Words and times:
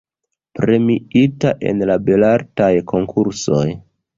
Premiita 0.59 1.51
en 1.73 1.83
la 1.91 1.99
Belartaj 2.09 2.73
Konkursoj. 2.93 3.65